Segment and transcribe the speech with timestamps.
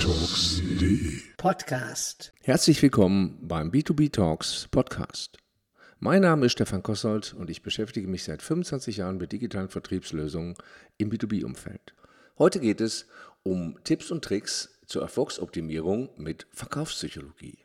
[0.00, 2.32] b2btalks.de Podcast.
[2.42, 5.36] Herzlich willkommen beim B2B Talks Podcast.
[5.98, 10.54] Mein Name ist Stefan Kossold und ich beschäftige mich seit 25 Jahren mit digitalen Vertriebslösungen
[10.96, 11.94] im B2B-Umfeld.
[12.38, 13.08] Heute geht es
[13.42, 17.58] um Tipps und Tricks zur Erfolgsoptimierung mit Verkaufspsychologie.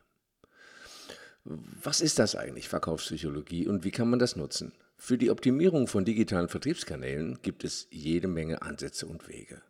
[1.45, 4.73] Was ist das eigentlich, Verkaufspsychologie, und wie kann man das nutzen?
[4.97, 9.61] Für die Optimierung von digitalen Vertriebskanälen gibt es jede Menge Ansätze und Wege.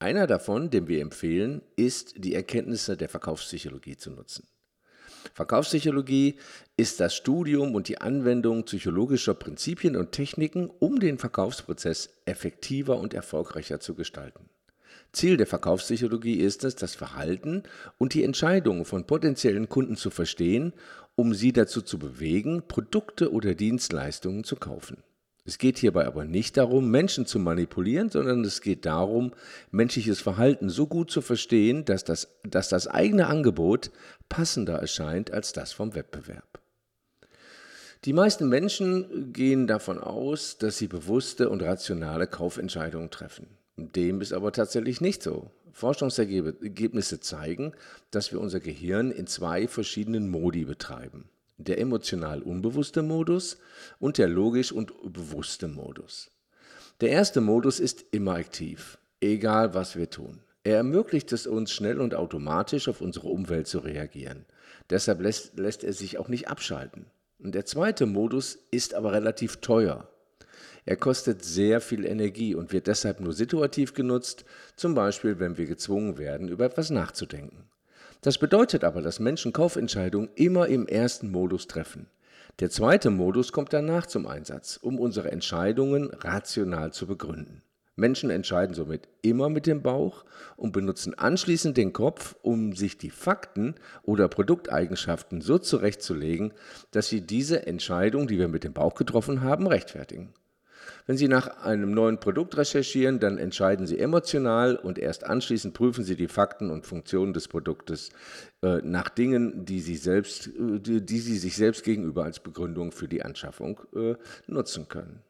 [0.00, 4.46] Einer davon, den wir empfehlen, ist, die Erkenntnisse der Verkaufspsychologie zu nutzen.
[5.34, 6.36] Verkaufspsychologie
[6.76, 13.12] ist das Studium und die Anwendung psychologischer Prinzipien und Techniken, um den Verkaufsprozess effektiver und
[13.12, 14.48] erfolgreicher zu gestalten.
[15.12, 17.64] Ziel der Verkaufspsychologie ist es, das Verhalten
[17.98, 20.74] und die Entscheidungen von potenziellen Kunden zu verstehen,
[21.16, 25.02] um sie dazu zu bewegen, Produkte oder Dienstleistungen zu kaufen.
[25.48, 29.32] Es geht hierbei aber nicht darum, Menschen zu manipulieren, sondern es geht darum,
[29.70, 33.90] menschliches Verhalten so gut zu verstehen, dass das, dass das eigene Angebot
[34.28, 36.60] passender erscheint als das vom Wettbewerb.
[38.04, 43.46] Die meisten Menschen gehen davon aus, dass sie bewusste und rationale Kaufentscheidungen treffen.
[43.78, 45.50] Dem ist aber tatsächlich nicht so.
[45.72, 47.72] Forschungsergebnisse zeigen,
[48.10, 53.58] dass wir unser Gehirn in zwei verschiedenen Modi betreiben der emotional unbewusste Modus
[53.98, 56.30] und der logisch und bewusste Modus.
[57.00, 60.40] Der erste Modus ist immer aktiv, egal was wir tun.
[60.64, 64.44] Er ermöglicht es uns schnell und automatisch auf unsere Umwelt zu reagieren.
[64.90, 67.06] Deshalb lässt, lässt er sich auch nicht abschalten.
[67.38, 70.08] Und der zweite Modus ist aber relativ teuer.
[70.84, 74.44] Er kostet sehr viel Energie und wird deshalb nur situativ genutzt,
[74.74, 77.67] zum Beispiel wenn wir gezwungen werden, über etwas nachzudenken.
[78.22, 82.08] Das bedeutet aber, dass Menschen Kaufentscheidungen immer im ersten Modus treffen.
[82.60, 87.62] Der zweite Modus kommt danach zum Einsatz, um unsere Entscheidungen rational zu begründen.
[87.94, 90.24] Menschen entscheiden somit immer mit dem Bauch
[90.56, 96.52] und benutzen anschließend den Kopf, um sich die Fakten oder Produkteigenschaften so zurechtzulegen,
[96.92, 100.32] dass sie diese Entscheidung, die wir mit dem Bauch getroffen haben, rechtfertigen.
[101.08, 106.04] Wenn Sie nach einem neuen Produkt recherchieren, dann entscheiden Sie emotional und erst anschließend prüfen
[106.04, 108.10] Sie die Fakten und Funktionen des Produktes
[108.62, 113.08] äh, nach Dingen, die Sie, selbst, äh, die, Sie sich selbst gegenüber als Begründung für
[113.08, 114.16] die Anschaffung äh,
[114.48, 115.22] nutzen können.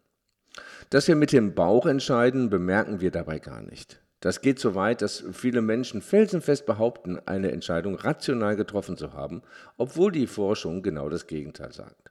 [0.90, 4.00] Dass wir mit dem Bauch entscheiden, bemerken wir dabei gar nicht.
[4.18, 9.42] Das geht so weit, dass viele Menschen felsenfest behaupten, eine Entscheidung rational getroffen zu haben,
[9.76, 12.10] obwohl die Forschung genau das Gegenteil sagt.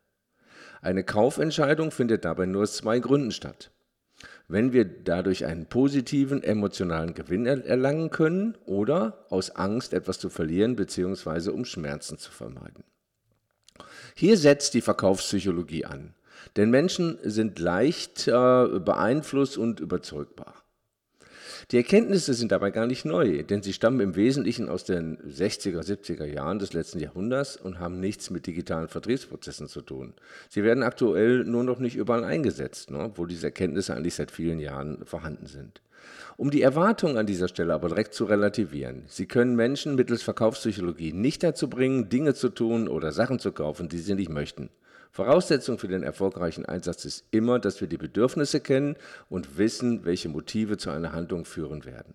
[0.82, 3.72] Eine Kaufentscheidung findet dabei nur aus zwei Gründen statt.
[4.48, 10.76] Wenn wir dadurch einen positiven emotionalen Gewinn erlangen können oder aus Angst etwas zu verlieren
[10.76, 11.50] bzw.
[11.50, 12.84] um Schmerzen zu vermeiden.
[14.16, 16.16] Hier setzt die Verkaufspsychologie an,
[16.56, 18.32] denn Menschen sind leicht äh,
[18.80, 20.64] beeinflusst und überzeugbar.
[21.72, 25.82] Die Erkenntnisse sind dabei gar nicht neu, denn sie stammen im Wesentlichen aus den 60er,
[25.82, 30.14] 70er Jahren des letzten Jahrhunderts und haben nichts mit digitalen Vertriebsprozessen zu tun.
[30.48, 34.60] Sie werden aktuell nur noch nicht überall eingesetzt, ne, obwohl diese Erkenntnisse eigentlich seit vielen
[34.60, 35.82] Jahren vorhanden sind.
[36.38, 39.04] Um die Erwartungen an dieser Stelle aber direkt zu relativieren.
[39.08, 43.90] Sie können Menschen mittels Verkaufspsychologie nicht dazu bringen, Dinge zu tun oder Sachen zu kaufen,
[43.90, 44.70] die sie nicht möchten.
[45.18, 48.98] Voraussetzung für den erfolgreichen Einsatz ist immer, dass wir die Bedürfnisse kennen
[49.30, 52.14] und wissen, welche Motive zu einer Handlung führen werden.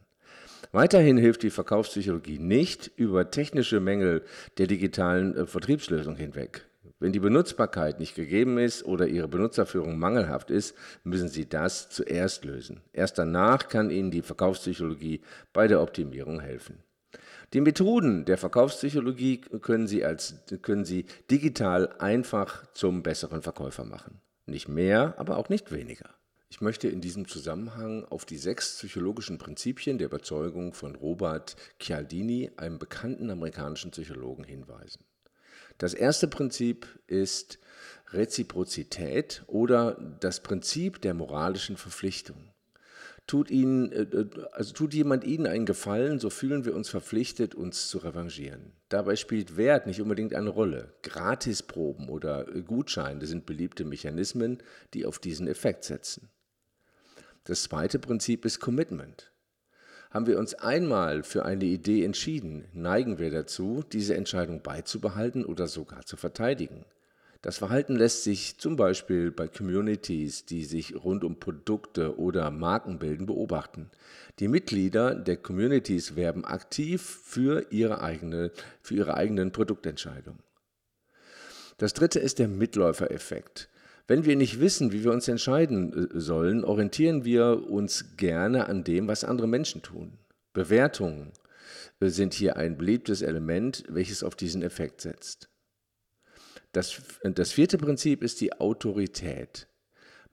[0.71, 4.23] Weiterhin hilft die Verkaufspsychologie nicht über technische Mängel
[4.57, 6.65] der digitalen äh, Vertriebslösung hinweg.
[7.01, 12.45] Wenn die Benutzbarkeit nicht gegeben ist oder Ihre Benutzerführung mangelhaft ist, müssen Sie das zuerst
[12.45, 12.83] lösen.
[12.93, 16.85] Erst danach kann Ihnen die Verkaufspsychologie bei der Optimierung helfen.
[17.53, 24.23] Die Methoden der Verkaufspsychologie können Sie, als, können Sie digital einfach zum besseren Verkäufer machen.
[24.47, 26.09] Nicht mehr, aber auch nicht weniger.
[26.49, 32.51] Ich möchte in diesem Zusammenhang auf die sechs psychologischen Prinzipien der Überzeugung von Robert Cialdini,
[32.57, 35.05] einem bekannten amerikanischen Psychologen, hinweisen.
[35.77, 37.59] Das erste Prinzip ist
[38.13, 42.52] Reziprozität oder das Prinzip der moralischen Verpflichtung.
[43.27, 47.55] Tut, ihnen, äh, äh, also tut jemand ihnen einen Gefallen, so fühlen wir uns verpflichtet,
[47.55, 48.73] uns zu revanchieren.
[48.89, 50.95] Dabei spielt Wert nicht unbedingt eine Rolle.
[51.03, 54.59] Gratisproben oder Gutscheine sind beliebte Mechanismen,
[54.93, 56.31] die auf diesen Effekt setzen.
[57.45, 59.33] Das zweite Prinzip ist Commitment.
[60.11, 65.69] Haben wir uns einmal für eine Idee entschieden, neigen wir dazu, diese Entscheidung beizubehalten oder
[65.69, 66.85] sogar zu verteidigen.
[67.43, 73.01] Das Verhalten lässt sich zum Beispiel bei Communities, die sich rund um Produkte oder Marken
[73.01, 73.91] bilden, beobachten.
[74.39, 80.39] Die Mitglieder der Communities werben aktiv für ihre, eigene, für ihre eigenen Produktentscheidungen.
[81.79, 83.69] Das dritte ist der Mitläufereffekt.
[84.07, 88.85] Wenn wir nicht wissen, wie wir uns entscheiden äh, sollen, orientieren wir uns gerne an
[88.85, 90.19] dem, was andere Menschen tun.
[90.53, 91.33] Bewertungen,
[91.99, 95.52] äh, sind hier ein beliebtes Element, welches auf diesen Effekt setzt.
[96.73, 99.69] Das, das vierte Prinzip ist die Autorität.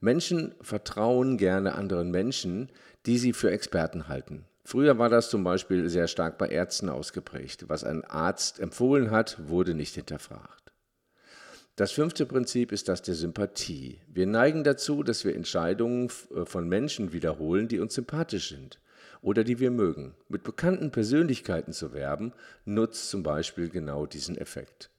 [0.00, 2.70] Menschen vertrauen gerne anderen Menschen,
[3.06, 4.46] die sie für Experten halten.
[4.64, 7.68] Früher war das zum Beispiel sehr stark bei Ärzten ausgeprägt.
[7.68, 10.72] Was ein Arzt empfohlen hat, wurde nicht hinterfragt.
[11.76, 14.00] Das fünfte Prinzip ist das der Sympathie.
[14.06, 18.80] Wir neigen dazu, dass wir Entscheidungen äh, von Menschen wiederholen, die uns sympathisch sind
[19.22, 20.14] oder die wir mögen.
[20.28, 22.32] Mit bekannten Persönlichkeiten zu werben,
[22.64, 24.89] nutzt zum Beispiel genau diesen Effekt.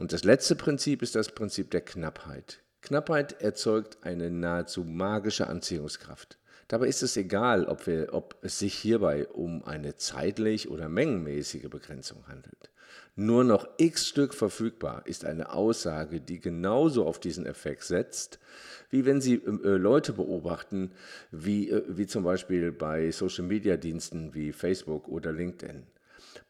[0.00, 2.62] Und das letzte Prinzip ist das Prinzip der Knappheit.
[2.80, 6.38] Knappheit erzeugt eine nahezu magische Anziehungskraft.
[6.68, 11.68] Dabei ist es egal, ob, wir, ob es sich hierbei um eine zeitlich oder mengenmäßige
[11.68, 12.70] Begrenzung handelt.
[13.14, 18.38] Nur noch x Stück verfügbar ist eine Aussage, die genauso auf diesen Effekt setzt,
[18.88, 20.92] wie wenn Sie äh, Leute beobachten,
[21.30, 25.82] wie, äh, wie zum Beispiel bei Social-Media-Diensten wie Facebook oder LinkedIn.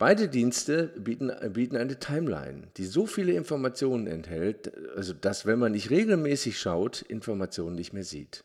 [0.01, 5.73] Beide Dienste bieten, bieten eine Timeline, die so viele Informationen enthält, also dass, wenn man
[5.73, 8.43] nicht regelmäßig schaut, Informationen nicht mehr sieht.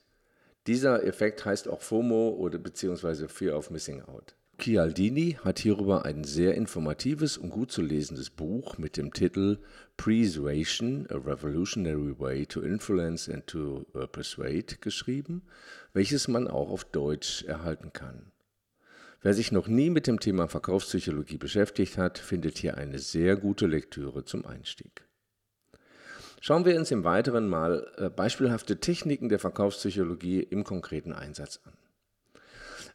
[0.67, 4.35] Dieser Effekt heißt auch FOMO oder beziehungsweise Fear of Missing Out.
[4.57, 9.59] Chialdini hat hierüber ein sehr informatives und gut zu lesendes Buch mit dem Titel
[9.95, 15.41] Persuasion, a Revolutionary Way to Influence and to uh, Persuade geschrieben,
[15.93, 18.33] welches man auch auf Deutsch erhalten kann.
[19.25, 23.65] Wer sich noch nie mit dem Thema Verkaufspsychologie beschäftigt hat, findet hier eine sehr gute
[23.65, 25.01] Lektüre zum Einstieg.
[26.41, 31.73] Schauen wir uns im Weiteren mal äh, beispielhafte Techniken der Verkaufspsychologie im konkreten Einsatz an.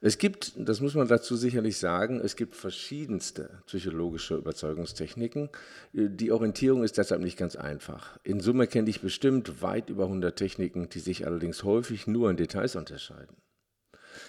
[0.00, 5.49] Es gibt, das muss man dazu sicherlich sagen, es gibt verschiedenste psychologische Überzeugungstechniken.
[5.93, 8.21] Äh, die Orientierung ist deshalb nicht ganz einfach.
[8.23, 12.37] In Summe kenne ich bestimmt weit über 100 Techniken, die sich allerdings häufig nur in
[12.37, 13.35] Details unterscheiden.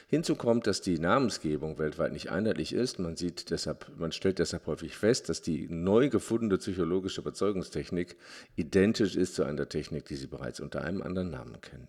[0.07, 2.99] Hinzu kommt, dass die Namensgebung weltweit nicht einheitlich ist.
[2.99, 8.17] Man, sieht deshalb, man stellt deshalb häufig fest, dass die neu gefundene psychologische Überzeugungstechnik
[8.55, 11.87] identisch ist zu einer Technik, die Sie bereits unter einem anderen Namen kennen.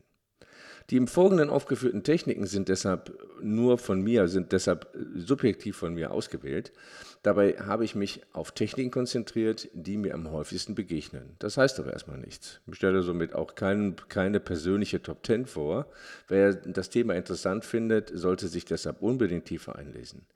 [0.90, 6.10] Die im Folgenden aufgeführten Techniken sind deshalb nur von mir, sind deshalb subjektiv von mir
[6.10, 6.72] ausgewählt.
[7.22, 11.36] Dabei habe ich mich auf Techniken konzentriert, die mir am häufigsten begegnen.
[11.38, 12.60] Das heißt aber erstmal nichts.
[12.66, 15.86] Ich stelle somit auch kein, keine persönliche Top 10 vor.
[16.26, 20.26] Wer das Thema interessant findet, sollte sich deshalb unbedingt tiefer einlesen.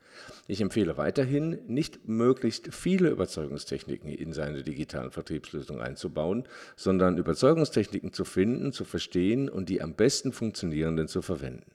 [0.48, 6.44] Ich empfehle weiterhin, nicht möglichst viele Überzeugungstechniken in seine digitalen Vertriebslösungen einzubauen,
[6.76, 11.70] sondern Überzeugungstechniken zu finden, zu verstehen und die am besten funktionierenden zu verwenden.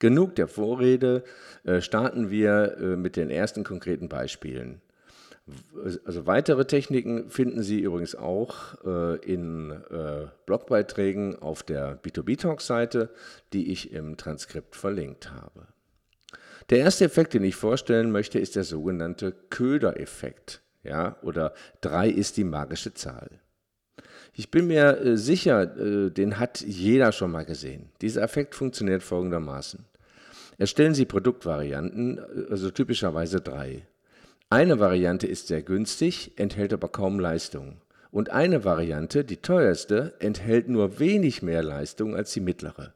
[0.00, 1.24] Genug der Vorrede,
[1.62, 4.80] äh, starten wir äh, mit den ersten konkreten Beispielen.
[6.04, 9.74] Also weitere Techniken finden Sie übrigens auch äh, in
[10.46, 13.10] Blogbeiträgen auf der B2B-Talk-Seite,
[13.52, 15.66] die ich im Transkript verlinkt habe.
[16.68, 20.60] Der erste Effekt, den ich vorstellen möchte, ist der sogenannte Köder-Effekt.
[20.82, 23.40] Ja, oder 3 ist die magische Zahl.
[24.32, 27.90] Ich bin mir sicher, den hat jeder schon mal gesehen.
[28.00, 29.84] Dieser Effekt funktioniert folgendermaßen.
[30.56, 32.20] Erstellen Sie Produktvarianten,
[32.50, 33.86] also typischerweise drei.
[34.48, 37.80] Eine Variante ist sehr günstig, enthält aber kaum Leistung.
[38.10, 42.94] Und eine Variante, die teuerste, enthält nur wenig mehr Leistung als die mittlere.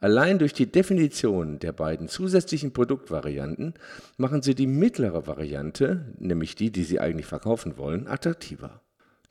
[0.00, 3.74] Allein durch die Definition der beiden zusätzlichen Produktvarianten
[4.16, 8.82] machen Sie die mittlere Variante, nämlich die, die Sie eigentlich verkaufen wollen, attraktiver.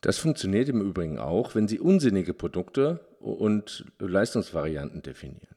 [0.01, 5.55] Das funktioniert im Übrigen auch, wenn Sie unsinnige Produkte und Leistungsvarianten definieren.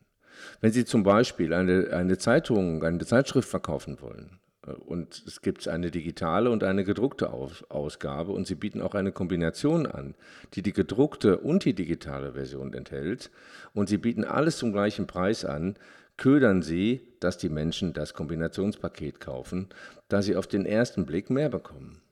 [0.61, 4.40] Wenn Sie zum Beispiel eine, eine Zeitung, eine Zeitschrift verkaufen wollen
[4.87, 9.87] und es gibt eine digitale und eine gedruckte Ausgabe und Sie bieten auch eine Kombination
[9.87, 10.15] an,
[10.55, 13.31] die die gedruckte und die digitale Version enthält
[13.73, 15.77] und Sie bieten alles zum gleichen Preis an,
[16.17, 19.69] ködern Sie, dass die Menschen das Kombinationspaket kaufen,
[20.09, 22.03] da sie auf den ersten Blick mehr bekommen.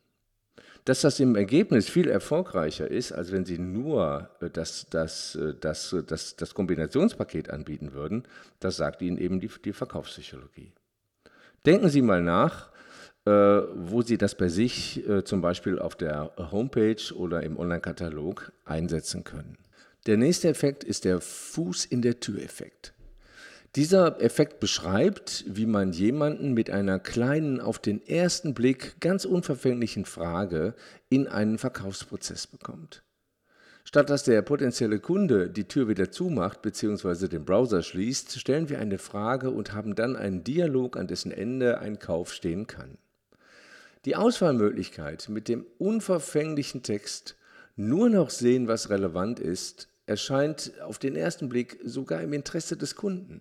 [0.84, 5.54] Dass das im Ergebnis viel erfolgreicher ist, als wenn Sie nur äh, das, das, äh,
[5.60, 8.22] das, äh, das, das Kombinationspaket anbieten würden,
[8.60, 10.72] das sagt Ihnen eben die, die Verkaufspsychologie.
[11.66, 12.70] Denken Sie mal nach,
[13.24, 19.58] wo Sie das bei sich zum Beispiel auf der Homepage oder im Online-Katalog einsetzen können.
[20.06, 22.94] Der nächste Effekt ist der Fuß in der Tür-Effekt.
[23.76, 30.06] Dieser Effekt beschreibt, wie man jemanden mit einer kleinen, auf den ersten Blick ganz unverfänglichen
[30.06, 30.74] Frage
[31.10, 33.02] in einen Verkaufsprozess bekommt.
[33.88, 37.26] Statt dass der potenzielle Kunde die Tür wieder zumacht bzw.
[37.26, 41.78] den Browser schließt, stellen wir eine Frage und haben dann einen Dialog, an dessen Ende
[41.78, 42.98] ein Kauf stehen kann.
[44.04, 47.36] Die Auswahlmöglichkeit mit dem unverfänglichen Text
[47.76, 52.94] nur noch sehen, was relevant ist, erscheint auf den ersten Blick sogar im Interesse des
[52.94, 53.40] Kunden.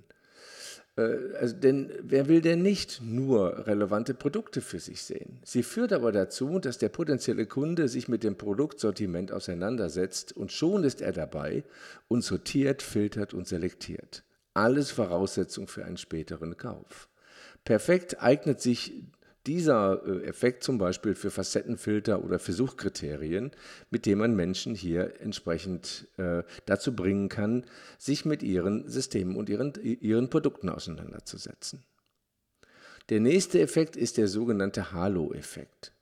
[0.97, 5.39] Äh, also denn wer will denn nicht nur relevante Produkte für sich sehen?
[5.43, 10.83] Sie führt aber dazu, dass der potenzielle Kunde sich mit dem Produktsortiment auseinandersetzt und schon
[10.83, 11.63] ist er dabei
[12.07, 14.23] und sortiert, filtert und selektiert.
[14.53, 17.07] Alles Voraussetzung für einen späteren Kauf.
[17.63, 19.03] Perfekt eignet sich
[19.47, 23.51] dieser äh, Effekt zum Beispiel für Facettenfilter oder für Suchkriterien,
[23.89, 27.65] mit denen man Menschen hier entsprechend äh, dazu bringen kann,
[27.97, 31.83] sich mit ihren Systemen und ihren, ihren Produkten auseinanderzusetzen.
[33.09, 35.93] Der nächste Effekt ist der sogenannte Halo-Effekt.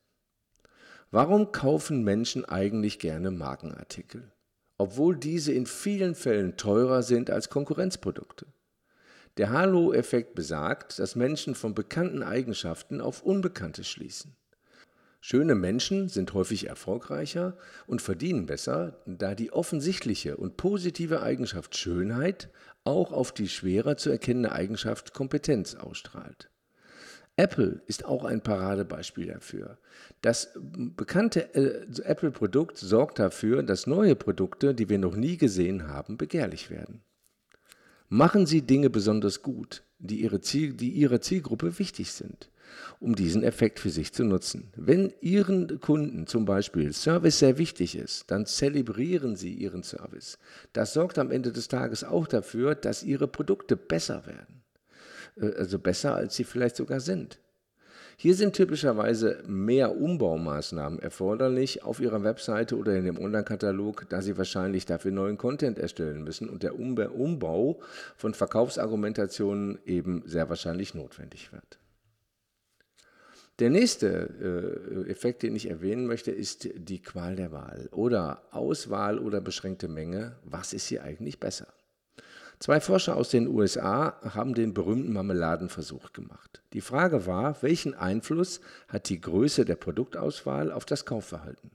[1.11, 4.31] Warum kaufen Menschen eigentlich gerne Markenartikel,
[4.77, 8.47] obwohl diese in vielen Fällen teurer sind als Konkurrenzprodukte?
[9.37, 14.35] Der Halo-Effekt besagt, dass Menschen von bekannten Eigenschaften auf Unbekannte schließen.
[15.19, 22.49] Schöne Menschen sind häufig erfolgreicher und verdienen besser, da die offensichtliche und positive Eigenschaft Schönheit
[22.83, 26.49] auch auf die schwerer zu erkennende Eigenschaft Kompetenz ausstrahlt.
[27.37, 29.77] Apple ist auch ein Paradebeispiel dafür.
[30.21, 36.17] Das bekannte äh, Apple-Produkt sorgt dafür, dass neue Produkte, die wir noch nie gesehen haben,
[36.17, 37.01] begehrlich werden.
[38.09, 42.49] Machen Sie Dinge besonders gut, die, ihre Ziel, die Ihrer Zielgruppe wichtig sind,
[42.99, 44.67] um diesen Effekt für sich zu nutzen.
[44.75, 50.37] Wenn Ihren Kunden zum Beispiel Service sehr wichtig ist, dann zelebrieren Sie Ihren Service.
[50.73, 54.61] Das sorgt am Ende des Tages auch dafür, dass Ihre Produkte besser werden.
[55.39, 57.39] Äh, also besser, als sie vielleicht sogar sind.
[58.17, 64.37] Hier sind typischerweise mehr Umbaumaßnahmen erforderlich auf Ihrer Webseite oder in dem Online-Katalog, da Sie
[64.37, 67.79] wahrscheinlich dafür neuen Content erstellen müssen und der Umbau
[68.15, 71.79] von Verkaufsargumentationen eben sehr wahrscheinlich notwendig wird.
[73.59, 79.17] Der nächste äh, Effekt, den ich erwähnen möchte, ist die Qual der Wahl oder Auswahl
[79.17, 80.35] oder beschränkte Menge.
[80.43, 81.67] Was ist hier eigentlich besser?
[82.59, 86.61] Zwei Forscher aus den USA haben den berühmten Marmeladenversuch gemacht.
[86.73, 91.71] Die Frage war, welchen Einfluss hat die Größe der Produktauswahl auf das Kaufverhalten?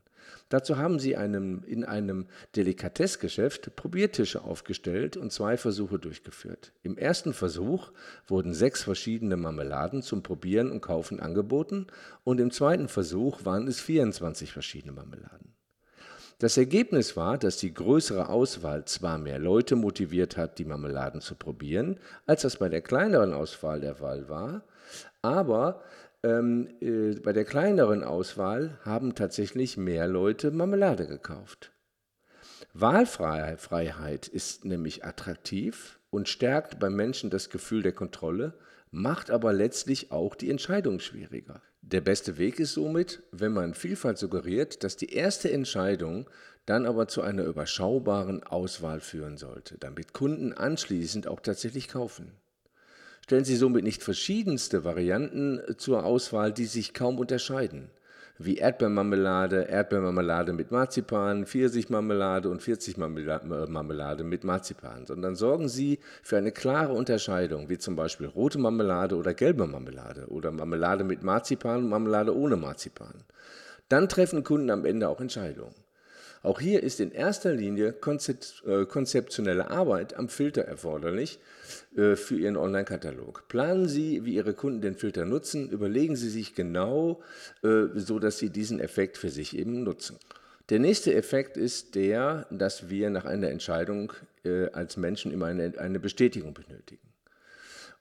[0.49, 6.73] Dazu haben sie einem, in einem Delikatessgeschäft Probiertische aufgestellt und zwei Versuche durchgeführt.
[6.83, 7.93] Im ersten Versuch
[8.27, 11.87] wurden sechs verschiedene Marmeladen zum Probieren und Kaufen angeboten
[12.25, 15.55] und im zweiten Versuch waren es 24 verschiedene Marmeladen.
[16.41, 21.35] Das Ergebnis war, dass die größere Auswahl zwar mehr Leute motiviert hat, die Marmeladen zu
[21.35, 24.63] probieren, als das bei der kleineren Auswahl der Fall war,
[25.21, 25.83] aber
[26.23, 31.73] ähm, äh, bei der kleineren Auswahl haben tatsächlich mehr Leute Marmelade gekauft.
[32.73, 38.55] Wahlfreiheit ist nämlich attraktiv und stärkt beim Menschen das Gefühl der Kontrolle,
[38.91, 41.63] macht aber letztlich auch die Entscheidung schwieriger.
[41.83, 46.29] Der beste Weg ist somit, wenn man Vielfalt suggeriert, dass die erste Entscheidung
[46.67, 52.33] dann aber zu einer überschaubaren Auswahl führen sollte, damit Kunden anschließend auch tatsächlich kaufen.
[53.25, 57.91] Stellen Sie somit nicht verschiedenste Varianten zur Auswahl, die sich kaum unterscheiden
[58.43, 66.51] wie Erdbeermarmelade, Erdbeermarmelade mit Marzipan, Pfirsichmarmelade und Pfirsichmarmelade mit Marzipan, sondern sorgen Sie für eine
[66.51, 71.91] klare Unterscheidung, wie zum Beispiel rote Marmelade oder gelbe Marmelade oder Marmelade mit Marzipan und
[71.91, 73.25] Marmelade ohne Marzipan.
[73.91, 75.75] Dann treffen Kunden am Ende auch Entscheidungen.
[76.43, 81.39] Auch hier ist in erster Linie äh, konzeptionelle Arbeit am Filter erforderlich
[81.95, 83.47] äh, für Ihren Online-Katalog.
[83.49, 87.21] Planen Sie, wie Ihre Kunden den Filter nutzen, überlegen Sie sich genau,
[87.63, 90.17] äh, so dass Sie diesen Effekt für sich eben nutzen.
[90.71, 94.13] Der nächste Effekt ist der, dass wir nach einer Entscheidung
[94.73, 97.03] als Menschen immer eine, eine Bestätigung benötigen.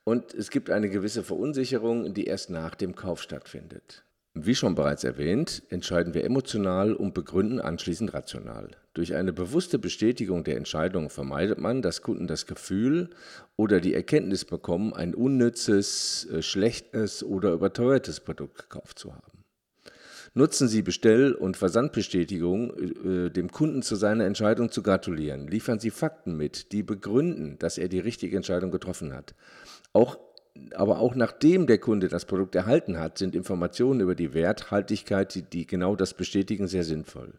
[0.04, 4.04] Und es gibt eine gewisse Verunsicherung, die erst nach dem Kauf stattfindet.
[4.34, 8.70] Wie schon bereits erwähnt, entscheiden wir emotional und begründen anschließend rational.
[8.94, 13.10] Durch eine bewusste Bestätigung der Entscheidung vermeidet man, dass Kunden das Gefühl
[13.56, 19.44] oder die Erkenntnis bekommen, ein unnützes, äh, schlechtes oder überteuertes Produkt gekauft zu haben.
[20.32, 25.48] Nutzen Sie Bestell- und Versandbestätigung, äh, dem Kunden zu seiner Entscheidung zu gratulieren.
[25.48, 29.34] Liefern Sie Fakten mit, die begründen, dass er die richtige Entscheidung getroffen hat.
[29.92, 30.20] Auch
[30.74, 35.42] aber auch nachdem der Kunde das Produkt erhalten hat, sind Informationen über die Werthaltigkeit, die,
[35.42, 37.32] die genau das bestätigen, sehr sinnvoll.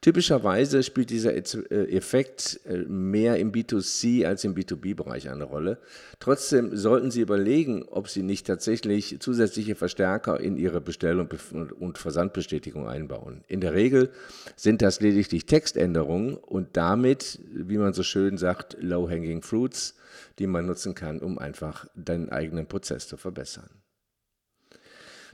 [0.00, 5.78] Typischerweise spielt dieser äh, Effekt äh, mehr im B2C als im B2B-Bereich eine Rolle.
[6.18, 12.88] Trotzdem sollten Sie überlegen, ob Sie nicht tatsächlich zusätzliche Verstärker in Ihre Bestell- und Versandbestätigung
[12.88, 13.42] einbauen.
[13.48, 14.10] In der Regel
[14.56, 19.96] sind das lediglich Textänderungen und damit, wie man so schön sagt, low-hanging fruits,
[20.38, 23.70] die man nutzen kann, um einfach deinen eigenen Prozess zu verbessern.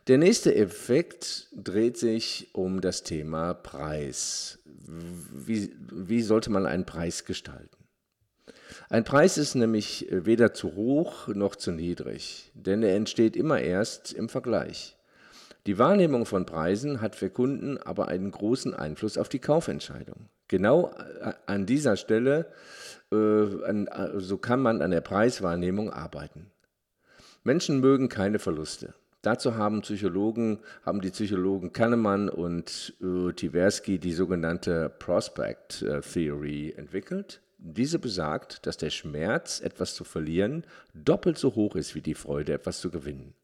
[0.07, 4.61] Der nächste Effekt dreht sich um das Thema Preis.
[4.65, 7.77] Wie, wie sollte man einen Preis gestalten?
[8.89, 14.13] Ein Preis ist nämlich weder zu hoch noch zu niedrig, denn er entsteht immer erst
[14.13, 14.96] im Vergleich.
[15.67, 20.29] Die Wahrnehmung von Preisen hat für Kunden aber einen großen Einfluss auf die Kaufentscheidung.
[20.47, 22.47] Genau äh, an dieser Stelle,
[23.11, 23.47] äh,
[24.19, 26.53] so kann man an der Preiswahrnehmung arbeiten.
[27.43, 28.95] Menschen mögen keine Verluste.
[29.23, 37.41] Dazu haben Psychologen, haben die Psychologen Kahnemann und äh, Tversky die sogenannte Prospect Theory entwickelt.
[37.59, 42.53] Diese besagt, dass der Schmerz, etwas zu verlieren, doppelt so hoch ist wie die Freude,
[42.53, 43.35] etwas zu gewinnen.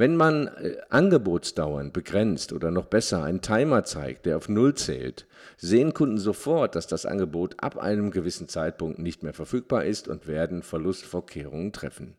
[0.00, 5.26] Wenn man äh, Angebotsdauern begrenzt oder noch besser einen Timer zeigt, der auf Null zählt,
[5.58, 10.26] sehen Kunden sofort, dass das Angebot ab einem gewissen Zeitpunkt nicht mehr verfügbar ist und
[10.26, 12.16] werden Verlustvorkehrungen treffen.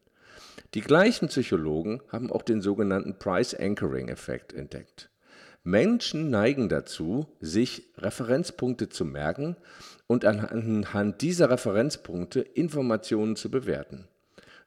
[0.76, 5.10] Die gleichen Psychologen haben auch den sogenannten Price Anchoring Effekt entdeckt.
[5.64, 9.56] Menschen neigen dazu, sich Referenzpunkte zu merken
[10.06, 14.08] und anhand dieser Referenzpunkte Informationen zu bewerten.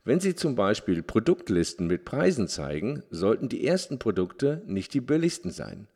[0.07, 5.51] Wenn Sie zum Beispiel Produktlisten mit Preisen zeigen, sollten die ersten Produkte nicht die billigsten
[5.51, 5.89] sein,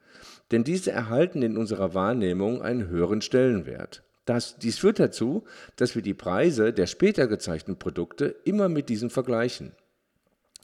[0.51, 4.03] denn diese erhalten in unserer Wahrnehmung einen höheren Stellenwert.
[4.25, 5.45] Das, dies führt dazu,
[5.77, 9.73] dass wir die Preise der später gezeigten Produkte immer mit diesen vergleichen.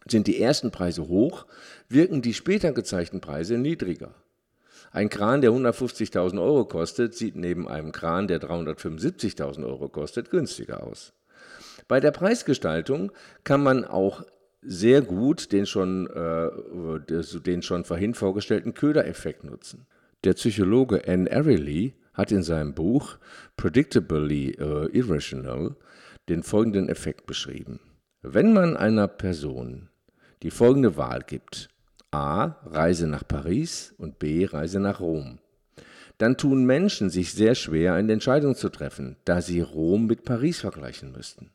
[0.07, 1.47] Sind die ersten Preise hoch,
[1.89, 4.15] wirken die später gezeigten Preise niedriger.
[4.91, 10.83] Ein Kran, der 150.000 Euro kostet, sieht neben einem Kran, der 375.000 Euro kostet, günstiger
[10.85, 11.13] aus.
[11.89, 13.13] Bei der Preisgestaltung
[13.43, 14.25] kann man auch
[14.63, 16.51] sehr gut den schon, äh,
[17.41, 19.87] den schon vorhin vorgestellten Ködereffekt nutzen.
[20.25, 23.19] Der Psychologe Anne Arely hat in seinem Buch
[23.57, 25.77] Predictably uh, Irrational
[26.29, 27.81] den folgenden Effekt beschrieben.
[28.23, 29.91] Wenn man einer Person
[30.43, 31.69] die folgende Wahl gibt,
[32.11, 32.57] A.
[32.65, 34.47] Reise nach Paris und B.
[34.47, 35.41] Reise nach Rom,
[36.19, 40.61] dann tun Menschen sich sehr schwer, eine Entscheidung zu treffen, da sie Rom mit Paris
[40.61, 41.51] vergleichen müssten.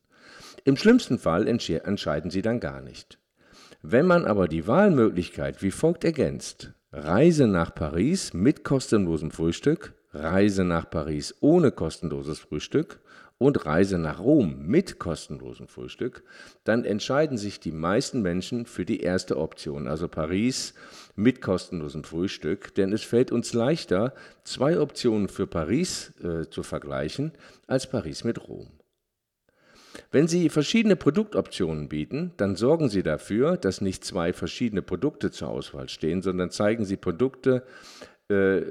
[0.69, 3.17] Im schlimmsten Fall entscheiden sie dann gar nicht.
[3.81, 10.63] Wenn man aber die Wahlmöglichkeit wie folgt ergänzt, Reise nach Paris mit kostenlosem Frühstück, Reise
[10.65, 12.99] nach Paris ohne kostenloses Frühstück
[13.39, 16.23] und Reise nach Rom mit kostenlosem Frühstück,
[16.65, 20.75] dann entscheiden sich die meisten Menschen für die erste Option, also Paris
[21.15, 24.13] mit kostenlosem Frühstück, denn es fällt uns leichter,
[24.43, 27.31] zwei Optionen für Paris äh, zu vergleichen,
[27.65, 28.67] als Paris mit Rom.
[30.11, 35.49] Wenn Sie verschiedene Produktoptionen bieten, dann sorgen Sie dafür, dass nicht zwei verschiedene Produkte zur
[35.49, 37.63] Auswahl stehen, sondern zeigen Sie Produkte,
[38.29, 38.61] äh,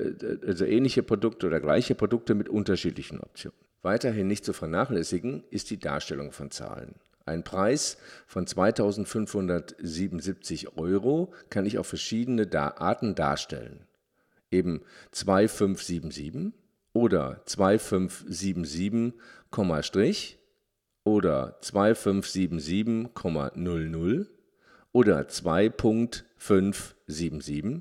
[0.47, 3.59] also ähnliche Produkte oder gleiche Produkte mit unterschiedlichen Optionen.
[3.83, 6.97] Weiterhin nicht zu vernachlässigen ist die Darstellung von Zahlen.
[7.25, 13.87] Ein Preis von 2577 Euro kann ich auf verschiedene Arten darstellen.
[14.51, 16.53] Eben 2577
[16.95, 19.13] oder 2577,
[19.83, 20.38] Strich
[21.09, 24.27] oder 2577,00
[24.93, 27.81] oder 2.577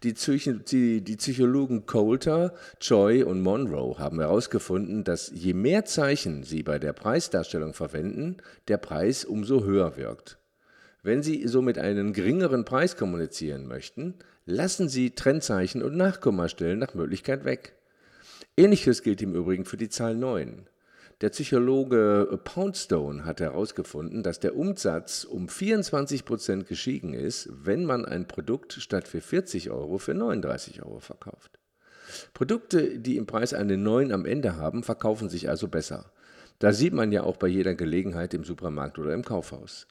[0.03, 6.63] Die, die, die, Psychologen Coulter, Choi und Monroe haben herausgefunden, dass je mehr Zeichen sie
[6.63, 10.39] bei der Preisdarstellung verwenden, der Preis umso höher wirkt.
[11.03, 14.15] Wenn Sie somit einen geringeren Preis kommunizieren möchten,
[14.47, 17.75] lassen Sie Trennzeichen und Nachkommastellen nach Möglichkeit weg.
[18.57, 20.69] Ähnliches gilt im Übrigen für die Zahl 9.
[21.21, 28.05] Der Psychologe Poundstone hat herausgefunden, dass der Umsatz um 24 Prozent gestiegen ist, wenn man
[28.05, 31.59] ein Produkt statt für 40 Euro für 39 Euro verkauft.
[32.35, 36.13] Produkte, die im Preis eine 9 am Ende haben, verkaufen sich also besser.
[36.59, 39.87] Da sieht man ja auch bei jeder Gelegenheit im Supermarkt oder im Kaufhaus.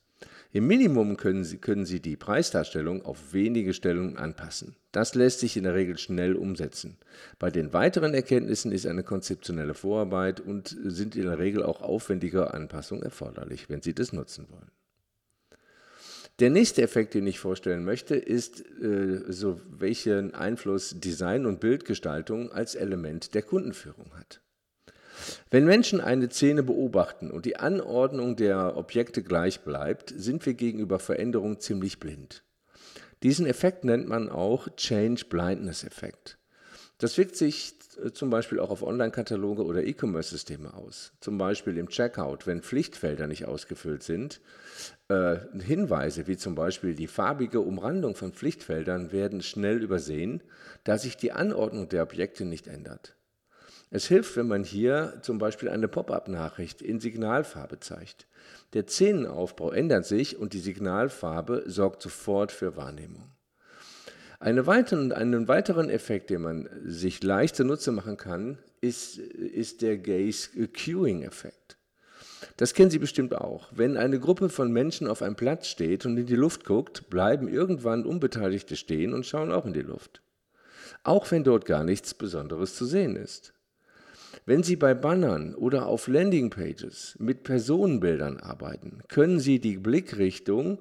[0.51, 4.75] Im Minimum können Sie, können Sie die Preisdarstellung auf wenige Stellungen anpassen.
[4.91, 6.97] Das lässt sich in der Regel schnell umsetzen.
[7.37, 12.53] Bei den weiteren Erkenntnissen ist eine konzeptionelle Vorarbeit und sind in der Regel auch aufwendige
[12.53, 14.71] Anpassungen erforderlich, wenn Sie das nutzen wollen.
[16.39, 22.51] Der nächste Effekt, den ich vorstellen möchte, ist, äh, so welchen Einfluss Design und Bildgestaltung
[22.51, 24.39] als Element der Kundenführung hat.
[25.49, 30.99] Wenn Menschen eine Szene beobachten und die Anordnung der Objekte gleich bleibt, sind wir gegenüber
[30.99, 32.43] Veränderungen ziemlich blind.
[33.23, 36.37] Diesen Effekt nennt man auch Change Blindness Effekt.
[36.99, 41.13] Das wirkt sich äh, zum Beispiel auch auf Online-Kataloge oder E-Commerce-Systeme aus.
[41.19, 44.41] Zum Beispiel im Checkout, wenn Pflichtfelder nicht ausgefüllt sind.
[45.07, 50.41] Äh, Hinweise wie zum Beispiel die farbige Umrandung von Pflichtfeldern werden schnell übersehen,
[50.83, 53.16] da sich die Anordnung der Objekte nicht ändert.
[53.89, 58.27] Es hilft, wenn man hier zum Beispiel eine Pop-up-Nachricht in Signalfarbe zeigt.
[58.73, 63.31] Der Szenenaufbau ändert sich und die Signalfarbe sorgt sofort für Wahrnehmung.
[64.39, 69.97] Eine weiteren, einen weiteren Effekt, den man sich leicht zunutze machen kann, ist, ist der
[69.97, 71.77] Gaze-Queuing-Effekt.
[72.57, 73.69] Das kennen Sie bestimmt auch.
[73.71, 77.47] Wenn eine Gruppe von Menschen auf einem Platz steht und in die Luft guckt, bleiben
[77.47, 80.21] irgendwann Unbeteiligte stehen und schauen auch in die Luft.
[81.03, 83.53] Auch wenn dort gar nichts Besonderes zu sehen ist.
[84.47, 90.79] Wenn Sie bei Bannern oder auf Landingpages mit Personenbildern arbeiten, können Sie die Blickrichtung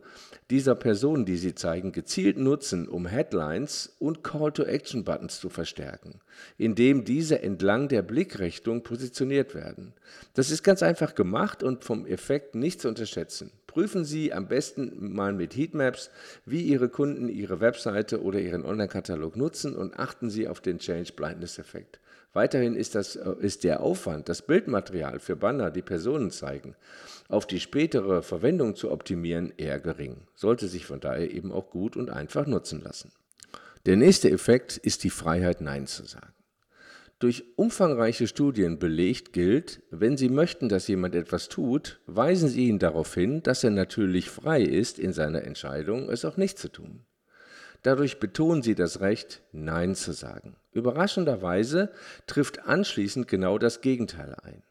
[0.50, 6.20] dieser Personen, die Sie zeigen, gezielt nutzen, um Headlines und Call-to-Action-Buttons zu verstärken,
[6.57, 9.94] indem diese entlang der Blickrichtung positioniert werden.
[10.35, 13.50] Das ist ganz einfach gemacht und vom Effekt nicht zu unterschätzen.
[13.66, 16.11] Prüfen Sie am besten mal mit Heatmaps,
[16.44, 21.14] wie Ihre Kunden Ihre Webseite oder Ihren Online-Katalog nutzen und achten Sie auf den Change
[21.16, 21.98] Blindness-Effekt.
[22.37, 26.77] Weiterhin ist, das, äh, ist der Aufwand, das Bildmaterial für Banner, die Personen zeigen,
[27.31, 31.96] auf die spätere Verwendung zu optimieren, eher gering, sollte sich von daher eben auch gut
[31.96, 33.11] und einfach nutzen lassen.
[33.87, 36.35] Der nächste Effekt ist die Freiheit, Nein zu sagen.
[37.20, 42.79] Durch umfangreiche Studien belegt gilt, wenn Sie möchten, dass jemand etwas tut, weisen Sie ihn
[42.79, 47.07] darauf hin, dass er natürlich frei ist in seiner Entscheidung, es auch nicht zu tun.
[47.87, 50.57] Dadurch betonen sie das Recht, Nein zu sagen.
[50.72, 51.92] Überraschenderweise
[52.27, 54.64] trifft anschließend genau das Gegenteil ein.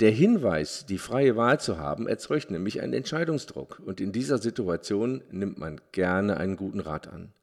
[0.00, 5.22] Der Hinweis, die freie Wahl zu haben, erzeugt nämlich einen Entscheidungsdruck und in dieser Situation
[5.30, 7.34] nimmt man gerne einen guten Rat an.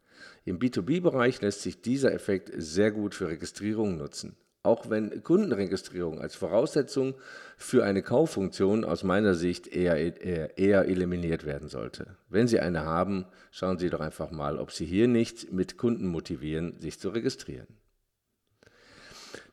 [0.44, 6.36] Im B2B-Bereich lässt sich dieser Effekt sehr gut für Registrierungen nutzen auch wenn Kundenregistrierung als
[6.36, 7.15] Voraussetzung
[7.58, 12.17] für eine Kauffunktion aus meiner Sicht eher, eher, eher, eliminiert werden sollte.
[12.30, 16.08] Wenn Sie eine haben, schauen Sie doch einfach mal, ob Sie hier nicht mit Kunden
[16.08, 17.67] motivieren, sich zu registrieren.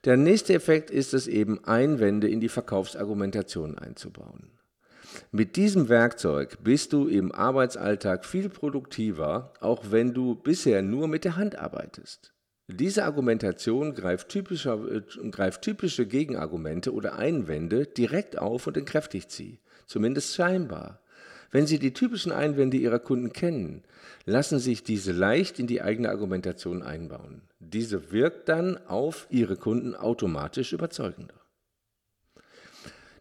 [0.04, 4.50] Der nächste Effekt ist es eben, Einwände in die Verkaufsargumentation einzubauen.
[5.30, 11.24] Mit diesem Werkzeug bist du im Arbeitsalltag viel produktiver, auch wenn du bisher nur mit
[11.24, 12.32] der Hand arbeitest.
[12.72, 19.58] Diese Argumentation greift, typischer, äh, greift typische Gegenargumente oder Einwände direkt auf und entkräftigt sie,
[19.86, 21.00] zumindest scheinbar.
[21.50, 23.84] Wenn Sie die typischen Einwände Ihrer Kunden kennen,
[24.24, 27.42] lassen sich diese leicht in die eigene Argumentation einbauen.
[27.60, 31.34] Diese wirkt dann auf Ihre Kunden automatisch überzeugender.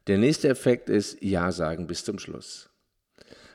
[0.08, 2.71] Der nächste Effekt ist Ja sagen bis zum Schluss.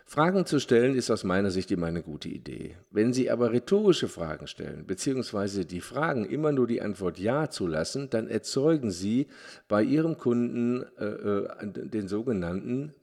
[0.08, 2.76] Fragen zu stellen ist aus meiner Sicht immer eine gute Idee.
[2.92, 8.08] Wenn Sie aber rhetorische Fragen stellen, beziehungsweise die Fragen immer nur die Antwort Ja zulassen,
[8.08, 9.26] dann erzeugen Sie
[9.66, 12.94] bei Ihrem Kunden äh, äh den sogenannten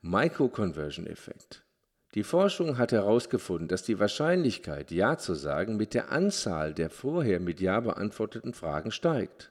[0.00, 1.62] Micro-Conversion-Effekt.
[2.14, 7.38] Die Forschung hat herausgefunden, dass die Wahrscheinlichkeit, Ja zu sagen, mit der Anzahl der vorher
[7.38, 9.49] mit Ja beantworteten Fragen steigt.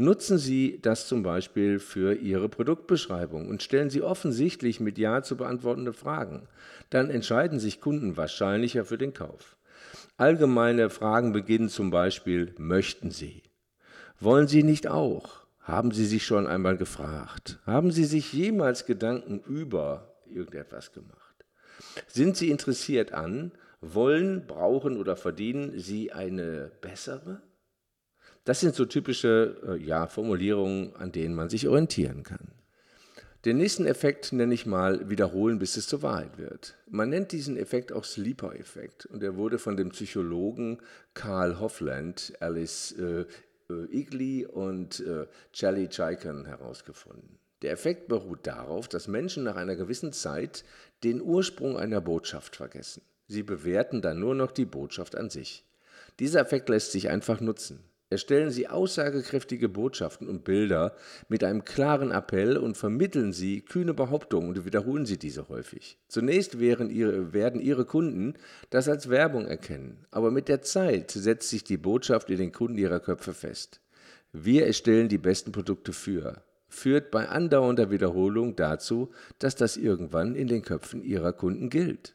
[0.00, 5.36] Nutzen Sie das zum Beispiel für Ihre Produktbeschreibung und stellen Sie offensichtlich mit Ja zu
[5.36, 6.46] beantwortende Fragen.
[6.88, 9.56] Dann entscheiden sich Kunden wahrscheinlicher für den Kauf.
[10.16, 13.42] Allgemeine Fragen beginnen zum Beispiel, möchten Sie?
[14.20, 15.40] Wollen Sie nicht auch?
[15.62, 17.58] Haben Sie sich schon einmal gefragt?
[17.66, 21.44] Haben Sie sich jemals Gedanken über irgendetwas gemacht?
[22.06, 27.42] Sind Sie interessiert an, wollen, brauchen oder verdienen Sie eine bessere?
[28.48, 32.48] Das sind so typische äh, ja, Formulierungen, an denen man sich orientieren kann.
[33.44, 36.74] Den nächsten Effekt nenne ich mal wiederholen, bis es zur Wahrheit wird.
[36.88, 40.78] Man nennt diesen Effekt auch Sleeper-Effekt und er wurde von dem Psychologen
[41.12, 43.26] Karl Hoffland, Alice äh,
[43.68, 47.38] äh, Igli und äh, Charlie Chaikin herausgefunden.
[47.60, 50.64] Der Effekt beruht darauf, dass Menschen nach einer gewissen Zeit
[51.04, 53.02] den Ursprung einer Botschaft vergessen.
[53.26, 55.66] Sie bewerten dann nur noch die Botschaft an sich.
[56.18, 57.84] Dieser Effekt lässt sich einfach nutzen.
[58.10, 60.94] Erstellen Sie aussagekräftige Botschaften und Bilder
[61.28, 65.98] mit einem klaren Appell und vermitteln Sie kühne Behauptungen und wiederholen Sie diese häufig.
[66.08, 68.34] Zunächst ihre, werden Ihre Kunden
[68.70, 72.78] das als Werbung erkennen, aber mit der Zeit setzt sich die Botschaft in den Kunden
[72.78, 73.82] ihrer Köpfe fest.
[74.32, 80.48] Wir erstellen die besten Produkte für, führt bei andauernder Wiederholung dazu, dass das irgendwann in
[80.48, 82.14] den Köpfen Ihrer Kunden gilt.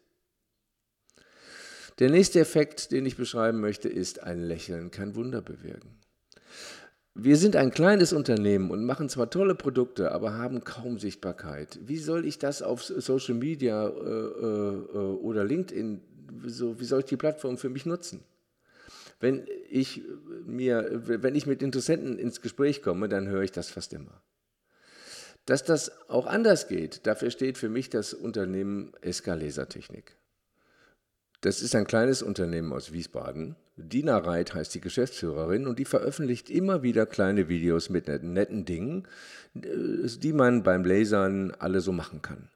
[1.99, 5.99] Der nächste Effekt, den ich beschreiben möchte, ist, ein Lächeln kann Wunder bewirken.
[7.15, 11.79] Wir sind ein kleines Unternehmen und machen zwar tolle Produkte, aber haben kaum Sichtbarkeit.
[11.83, 16.01] Wie soll ich das auf Social Media äh, äh, oder LinkedIn,
[16.47, 18.23] so, wie soll ich die Plattform für mich nutzen?
[19.19, 20.01] Wenn ich,
[20.43, 24.21] mir, wenn ich mit Interessenten ins Gespräch komme, dann höre ich das fast immer.
[25.45, 30.17] Dass das auch anders geht, dafür steht für mich das Unternehmen SK Lasertechnik.
[31.43, 33.57] Das ist ein kleines Unternehmen aus Wiesbaden.
[33.75, 39.09] Dina Reit heißt die Geschäftsführerin und die veröffentlicht immer wieder kleine Videos mit netten, Dingen,
[39.53, 42.47] äh, die man beim Lasern alle so machen kann.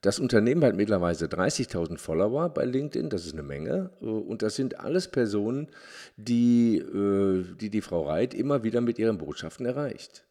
[0.00, 3.90] Das Unternehmen hat mittlerweile 30.000 Follower bei LinkedIn, das ist eine Menge.
[4.00, 5.68] Und das sind alles Personen,
[6.16, 10.24] die äh, die, die Frau Reit immer wieder mit ihren Botschaften erreicht.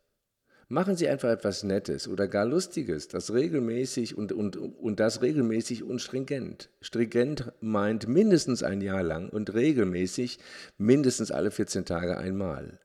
[0.69, 5.84] Machen Sie einfach etwas Nettes oder gar Lustiges, das regelmäßig und, und, und das regelmäßig
[5.84, 6.69] und stringent.
[6.82, 10.39] Stringent meint mindestens ein Jahr lang und regelmäßig
[10.78, 12.80] mindestens alle 14 Tage einmal.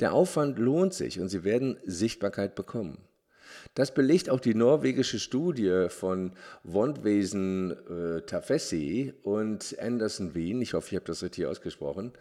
[0.00, 2.98] Der Aufwand lohnt sich und Sie werden Sichtbarkeit bekommen.
[3.74, 6.32] Das belegt auch die norwegische Studie von
[6.64, 12.12] Wondwesen äh, Tafessi und Anderson Wien, ich hoffe, ich habe das richtig ausgesprochen,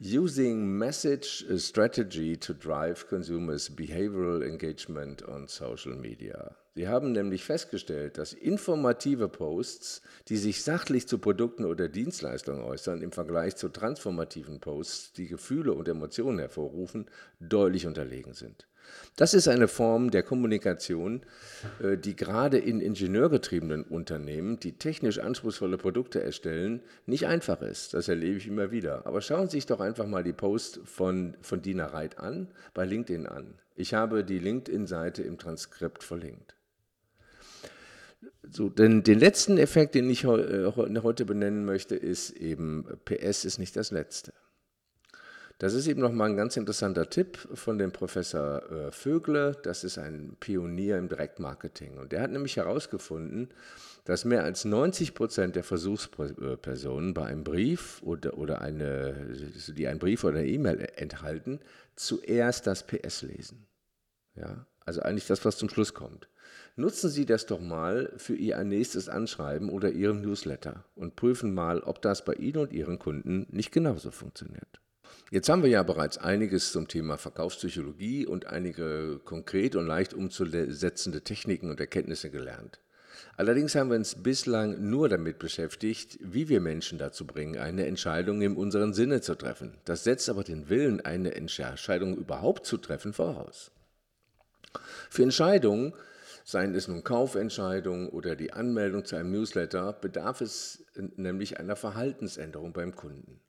[0.00, 6.54] Using Message Strategy to Drive Consumers Behavioral Engagement on Social Media.
[6.74, 13.02] Sie haben nämlich festgestellt, dass informative Posts, die sich sachlich zu Produkten oder Dienstleistungen äußern,
[13.02, 17.06] im Vergleich zu transformativen Posts, die Gefühle und Emotionen hervorrufen,
[17.40, 18.67] deutlich unterlegen sind.
[19.16, 21.22] Das ist eine Form der Kommunikation,
[21.82, 27.94] äh, die gerade in ingenieurgetriebenen Unternehmen, die technisch anspruchsvolle Produkte erstellen, nicht einfach ist.
[27.94, 29.06] Das erlebe ich immer wieder.
[29.06, 32.84] Aber schauen Sie sich doch einfach mal die Post von, von Dina Reit an, bei
[32.84, 33.54] LinkedIn an.
[33.74, 36.54] Ich habe die LinkedIn-Seite im Transkript verlinkt.
[38.50, 43.58] So, denn den letzten Effekt, den ich äh, heute benennen möchte, ist eben, PS ist
[43.58, 44.32] nicht das Letzte.
[45.58, 49.56] Das ist eben nochmal ein ganz interessanter Tipp von dem Professor äh, Vögle.
[49.64, 51.98] Das ist ein Pionier im Direktmarketing.
[51.98, 53.48] Und der hat nämlich herausgefunden,
[54.04, 59.34] dass mehr als 90 Prozent der Versuchspersonen bei einem Brief oder, oder eine,
[59.76, 61.58] die einen Brief oder eine E-Mail enthalten,
[61.96, 63.66] zuerst das PS lesen.
[64.36, 66.28] Ja, also eigentlich das, was zum Schluss kommt.
[66.76, 71.80] Nutzen Sie das doch mal für Ihr nächstes Anschreiben oder Ihren Newsletter und prüfen mal,
[71.80, 74.80] ob das bei Ihnen und Ihren Kunden nicht genauso funktioniert.
[75.30, 81.22] Jetzt haben wir ja bereits einiges zum Thema Verkaufspsychologie und einige konkret und leicht umzusetzende
[81.22, 82.80] Techniken und Erkenntnisse gelernt.
[83.36, 88.42] Allerdings haben wir uns bislang nur damit beschäftigt, wie wir Menschen dazu bringen, eine Entscheidung
[88.42, 89.76] in unserem Sinne zu treffen.
[89.84, 93.70] Das setzt aber den Willen, eine Entscheidung überhaupt zu treffen, voraus.
[95.10, 95.94] Für Entscheidungen,
[96.44, 102.72] seien es nun Kaufentscheidungen oder die Anmeldung zu einem Newsletter, bedarf es nämlich einer Verhaltensänderung
[102.72, 103.40] beim Kunden.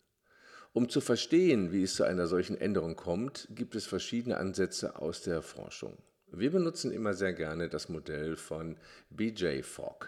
[0.79, 5.21] Um zu verstehen, wie es zu einer solchen Änderung kommt, gibt es verschiedene Ansätze aus
[5.21, 5.97] der Forschung.
[6.31, 8.77] Wir benutzen immer sehr gerne das Modell von
[9.09, 10.07] BJ Fogg.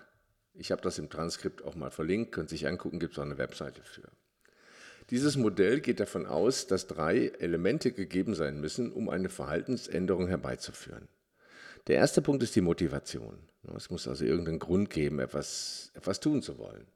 [0.54, 3.38] Ich habe das im Transkript auch mal verlinkt, könnt sich angucken, gibt es auch eine
[3.38, 4.08] Webseite für.
[5.10, 11.10] Dieses Modell geht davon aus, dass drei Elemente gegeben sein müssen, um eine Verhaltensänderung herbeizuführen.
[11.88, 13.40] Der erste Punkt ist die Motivation.
[13.76, 16.88] Es muss also irgendeinen Grund geben, etwas, etwas tun zu wollen.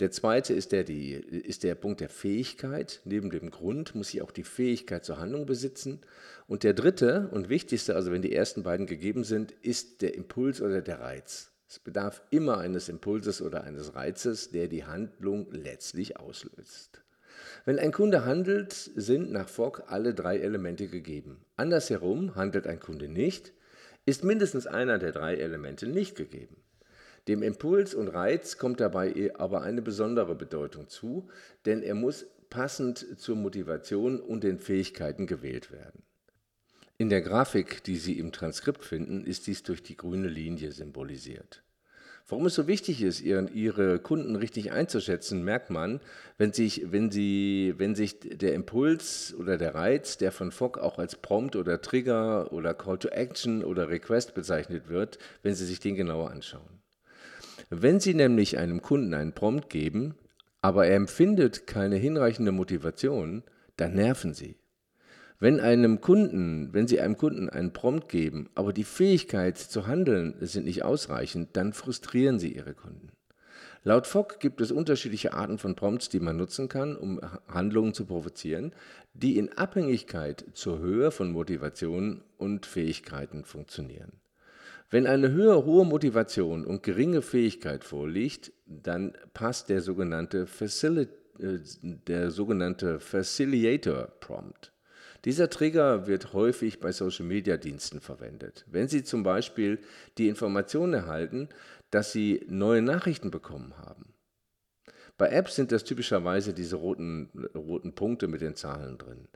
[0.00, 3.00] Der zweite ist der, die, ist der Punkt der Fähigkeit.
[3.04, 6.00] Neben dem Grund muss ich auch die Fähigkeit zur Handlung besitzen.
[6.46, 10.62] Und der dritte und wichtigste, also wenn die ersten beiden gegeben sind, ist der Impuls
[10.62, 11.52] oder der Reiz.
[11.68, 17.02] Es bedarf immer eines Impulses oder eines Reizes, der die Handlung letztlich auslöst.
[17.66, 21.44] Wenn ein Kunde handelt, sind nach Fogg alle drei Elemente gegeben.
[21.56, 23.52] Andersherum handelt ein Kunde nicht,
[24.06, 26.56] ist mindestens einer der drei Elemente nicht gegeben.
[27.28, 31.28] Dem Impuls und Reiz kommt dabei aber eine besondere Bedeutung zu,
[31.66, 36.02] denn er muss passend zur Motivation und den Fähigkeiten gewählt werden.
[36.98, 41.62] In der Grafik, die Sie im Transkript finden, ist dies durch die grüne Linie symbolisiert.
[42.28, 46.00] Warum es so wichtig ist, Ihre Kunden richtig einzuschätzen, merkt man,
[46.38, 50.98] wenn sich, wenn, sie, wenn sich der Impuls oder der Reiz, der von Fogg auch
[50.98, 55.80] als Prompt oder Trigger oder Call to Action oder Request bezeichnet wird, wenn Sie sich
[55.80, 56.79] den genauer anschauen.
[57.72, 60.16] Wenn Sie nämlich einem Kunden einen Prompt geben,
[60.60, 63.44] aber er empfindet keine hinreichende Motivation,
[63.76, 64.56] dann nerven Sie.
[65.38, 70.34] Wenn einem Kunden, wenn Sie einem Kunden einen Prompt geben, aber die Fähigkeit zu handeln
[70.40, 73.12] sind nicht ausreichend, dann frustrieren Sie Ihre Kunden.
[73.84, 78.04] Laut Fogg gibt es unterschiedliche Arten von Prompts, die man nutzen kann, um Handlungen zu
[78.04, 78.74] provozieren,
[79.14, 84.20] die in Abhängigkeit zur Höhe von Motivation und Fähigkeiten funktionieren.
[84.90, 91.58] Wenn eine höhere hohe Motivation und geringe Fähigkeit vorliegt, dann passt der sogenannte, Facil äh,
[91.82, 94.72] der sogenannte Facilitator Prompt.
[95.24, 98.64] Dieser Trigger wird häufig bei Social-Media-Diensten verwendet.
[98.68, 99.78] Wenn Sie zum Beispiel
[100.18, 101.48] die Information erhalten,
[101.90, 104.14] dass Sie neue Nachrichten bekommen haben.
[105.18, 109.28] Bei Apps sind das typischerweise diese roten, roten Punkte mit den Zahlen drin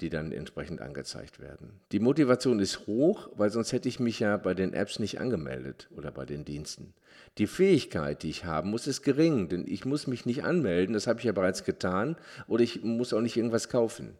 [0.00, 1.80] die dann entsprechend angezeigt werden.
[1.92, 5.88] Die Motivation ist hoch, weil sonst hätte ich mich ja bei den Apps nicht angemeldet
[5.96, 6.94] oder bei den Diensten.
[7.38, 11.06] Die Fähigkeit, die ich haben muss, ist gering, denn ich muss mich nicht anmelden, das
[11.06, 12.16] habe ich ja bereits getan,
[12.48, 14.16] oder ich muss auch nicht irgendwas kaufen.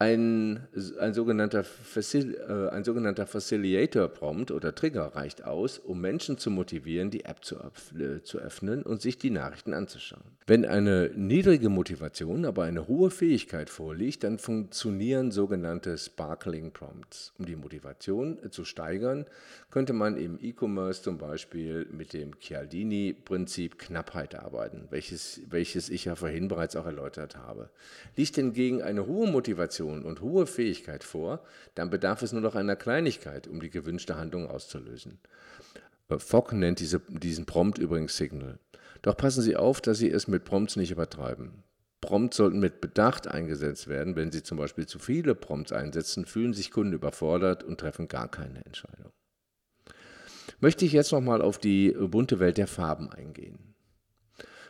[0.00, 0.66] Ein,
[0.98, 1.62] ein, sogenannter
[1.94, 7.56] äh, ein sogenannter Facilitator-Prompt oder Trigger reicht aus, um Menschen zu motivieren, die App zu,
[7.56, 10.22] äh, zu öffnen und sich die Nachrichten anzuschauen.
[10.50, 17.32] Wenn eine niedrige Motivation, aber eine hohe Fähigkeit vorliegt, dann funktionieren sogenannte Sparkling Prompts.
[17.38, 19.26] Um die Motivation äh, zu steigern,
[19.70, 26.16] könnte man im E-Commerce zum Beispiel mit dem Chialdini-Prinzip Knappheit arbeiten, welches, welches ich ja
[26.16, 27.70] vorhin bereits auch erläutert habe.
[28.16, 31.44] Liegt hingegen eine hohe Motivation und hohe Fähigkeit vor,
[31.76, 35.20] dann bedarf es nur noch einer Kleinigkeit, um die gewünschte Handlung auszulösen.
[36.08, 38.58] Äh, Fogg nennt diese, diesen Prompt übrigens Signal.
[39.02, 41.62] Doch passen Sie auf, dass Sie es mit Prompts nicht übertreiben.
[42.00, 44.16] Prompts sollten mit Bedacht eingesetzt werden.
[44.16, 48.30] Wenn Sie zum Beispiel zu viele Prompts einsetzen, fühlen sich Kunden überfordert und treffen gar
[48.30, 49.12] keine Entscheidung.
[50.60, 53.74] Möchte ich jetzt nochmal auf die bunte Welt der Farben eingehen.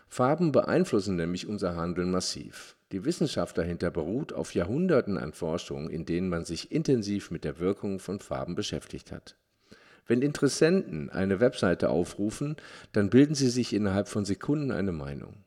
[0.09, 2.77] Farben beeinflussen nämlich unser Handeln massiv.
[2.91, 7.61] Die Wissenschaft dahinter beruht auf Jahrhunderten an Forschung, in denen man sich intensiv mit der
[7.61, 9.37] Wirkung von Farben beschäftigt hat.
[10.11, 12.57] Wenn Interessenten eine Webseite aufrufen,
[12.91, 15.45] dann bilden sie sich innerhalb von Sekunden eine Meinung.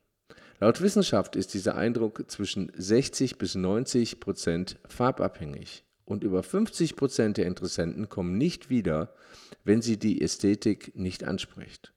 [0.61, 7.35] Laut Wissenschaft ist dieser Eindruck zwischen 60 bis 90 Prozent farbabhängig und über 50 Prozent
[7.35, 9.13] der Interessenten kommen nicht wieder,
[9.65, 11.91] wenn sie die Ästhetik nicht anspricht.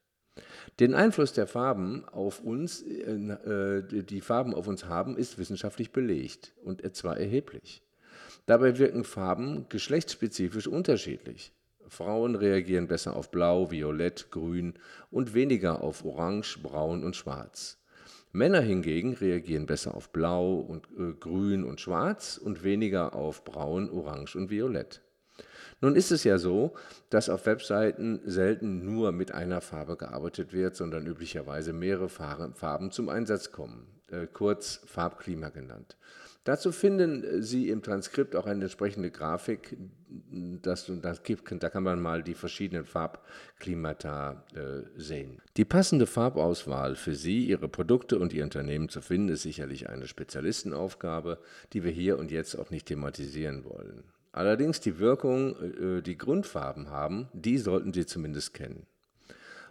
[0.80, 5.92] Den Einfluss der Farben auf uns, äh, äh, die Farben auf uns haben, ist wissenschaftlich
[5.92, 7.84] belegt und zwar erheblich.
[8.46, 11.52] Dabei wirken Farben geschlechtsspezifisch unterschiedlich.
[11.88, 14.74] Frauen reagieren besser auf Blau, Violett, Grün
[15.10, 17.78] und weniger auf Orange, Braun und Schwarz.
[18.32, 23.90] Männer hingegen reagieren besser auf Blau und äh, Grün und Schwarz und weniger auf Braun,
[23.90, 25.00] Orange und Violett.
[25.80, 26.74] Nun ist es ja so,
[27.10, 33.08] dass auf Webseiten selten nur mit einer Farbe gearbeitet wird, sondern üblicherweise mehrere Farben zum
[33.08, 35.96] Einsatz kommen, äh, kurz Farbklima genannt.
[36.46, 39.76] Dazu finden Sie im Transkript auch eine entsprechende Grafik,
[40.62, 45.42] das, das gibt, da kann man mal die verschiedenen Farbklimata äh, sehen.
[45.56, 50.06] Die passende Farbauswahl für Sie, Ihre Produkte und Ihr Unternehmen zu finden, ist sicherlich eine
[50.06, 51.40] Spezialistenaufgabe,
[51.72, 54.04] die wir hier und jetzt auch nicht thematisieren wollen.
[54.30, 58.86] Allerdings die Wirkung, äh, die Grundfarben haben, die sollten Sie zumindest kennen.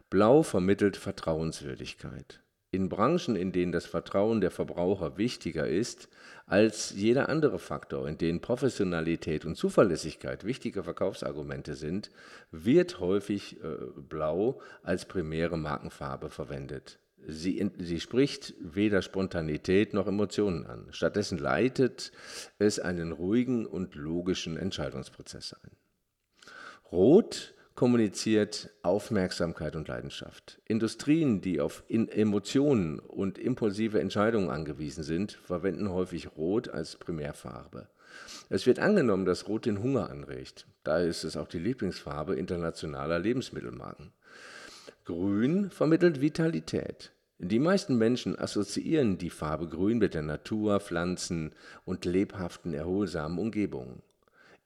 [0.09, 2.41] Blau vermittelt Vertrauenswürdigkeit.
[2.75, 6.09] In Branchen, in denen das Vertrauen der Verbraucher wichtiger ist
[6.45, 12.11] als jeder andere Faktor, in denen Professionalität und Zuverlässigkeit wichtige Verkaufsargumente sind,
[12.51, 16.99] wird häufig äh, Blau als primäre Markenfarbe verwendet.
[17.25, 20.87] Sie, sie, spricht weder Spontanität noch Emotionen an.
[20.91, 22.11] Stattdessen leitet
[22.59, 25.71] es einen ruhigen und logischen Entscheidungsprozess ein.
[26.91, 30.61] Rot kommuniziert Aufmerksamkeit und Leidenschaft.
[30.65, 37.87] Industrien, die auf Emotionen und impulsive Entscheidungen angewiesen sind, verwenden häufig Rot als Primärfarbe.
[38.49, 40.67] Es wird angenommen, dass Rot den Hunger anregt.
[40.83, 44.13] Daher ist es auch die Lieblingsfarbe internationaler Lebensmittelmarken.
[45.03, 47.11] Grün vermittelt Vitalität.
[47.37, 51.51] Die meisten Menschen assoziieren die Farbe Grün mit der Natur, Pflanzen
[51.83, 54.01] und lebhaften, erholsamen Umgebungen.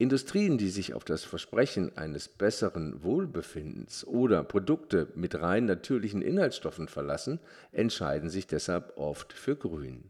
[0.02, 6.88] Industrien, die sich auf das Versprechen eines besseren Wohlbefindens oder Produkte mit rein natürlichen Inhaltsstoffen
[6.88, 7.42] verlassen,
[7.74, 10.10] entscheiden sich deshalb oft für Grün.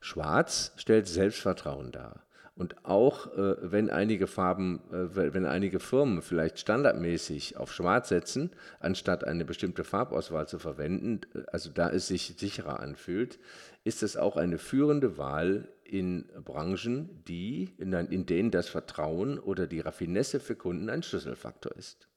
[0.00, 2.26] Schwarz stellt Selbstvertrauen dar.
[2.56, 8.50] Und auch äh, wenn einige Farben, äh, wenn einige Firmen vielleicht standardmäßig auf Schwarz setzen,
[8.80, 13.38] anstatt eine bestimmte Farbauswahl zu verwenden, äh, also da es sich sicherer anfühlt,
[13.82, 19.80] ist es auch eine führende Wahl in Branchen, die, in, denen das Vertrauen oder die
[19.80, 22.08] Raffinesse für Kunden ein Schlüsselfaktor ist.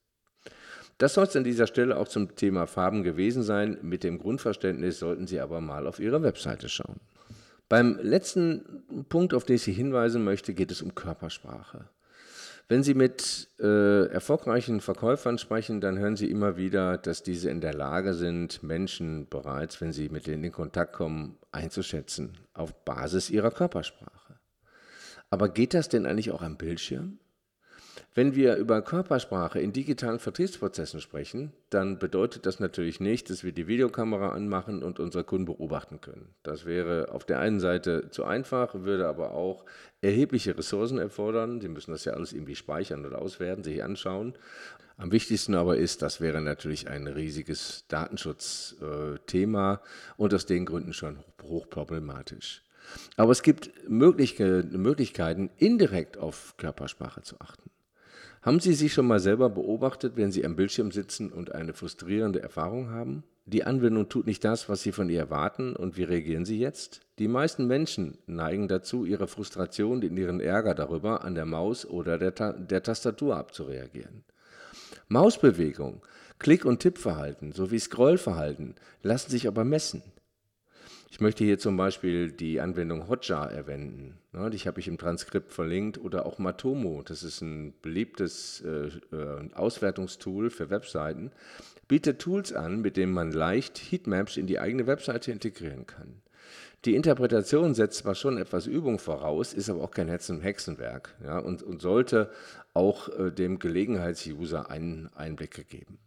[0.97, 3.77] Das soll es an dieser Stelle auch zum Thema Farben gewesen sein.
[3.83, 6.99] Mit dem Grundverständnis sollten Sie aber mal auf Ihre Webseite schauen.
[7.69, 11.89] Beim letzten Punkt, auf den ich Sie hinweisen möchte, geht es um Körpersprache.
[12.69, 17.61] Wenn Sie mit äh, erfolgreichen Verkäufern sprechen, dann hören Sie immer wieder, dass diese in
[17.61, 23.29] der Lage sind, Menschen bereits, wenn sie mit denen in Kontakt kommen, einzuschätzen auf Basis
[23.29, 24.39] ihrer Körpersprache.
[25.29, 27.19] Aber geht das denn eigentlich auch am Bildschirm?
[28.13, 33.51] Wenn wir über Körpersprache in digitalen Vertriebsprozessen sprechen, dann bedeutet das natürlich nicht, dass wir
[33.51, 36.33] die Videokamera anmachen und unsere Kunden beobachten können.
[36.43, 39.65] Das wäre auf der einen Seite zu einfach, würde aber auch
[40.01, 41.61] erhebliche Ressourcen erfordern.
[41.61, 44.33] Sie müssen das ja alles irgendwie speichern oder auswerten, sich anschauen.
[44.97, 49.81] Am wichtigsten aber ist, das wäre natürlich ein riesiges Datenschutzthema
[50.17, 52.63] und aus den Gründen schon hochproblematisch.
[53.15, 57.69] Aber es gibt Möglichkeiten, indirekt auf Körpersprache zu achten.
[58.41, 62.41] Haben Sie sich schon mal selber beobachtet, wenn Sie am Bildschirm sitzen und eine frustrierende
[62.41, 63.23] Erfahrung haben?
[63.45, 67.01] Die Anwendung tut nicht das, was Sie von ihr erwarten, und wie reagieren Sie jetzt?
[67.19, 72.17] Die meisten Menschen neigen dazu, ihre Frustration und ihren Ärger darüber an der Maus oder
[72.17, 74.23] der, Ta der Tastatur abzureagieren.
[75.07, 76.01] Mausbewegung,
[76.39, 80.03] Klick- und Tippverhalten sowie Scrollverhalten lassen sich aber messen.
[81.09, 84.17] Ich möchte hier zum Beispiel die Anwendung Hotjar erwähnen.
[84.33, 85.97] Ja, die habe ich im Transkript verlinkt.
[85.97, 91.31] Oder auch Matomo, das ist ein beliebtes äh, äh, Auswertungstool für Webseiten,
[91.87, 96.21] bietet Tools an, mit denen man leicht Heatmaps in die eigene Webseite integrieren kann.
[96.87, 101.61] Die Interpretation setzt zwar schon etwas Übung voraus, ist aber auch kein Hexenwerk ja, und,
[101.61, 102.31] und sollte
[102.73, 105.99] auch äh, dem Gelegenheitsuser einen Einblick geben.